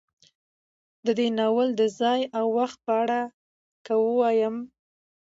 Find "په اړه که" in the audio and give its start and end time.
2.85-3.93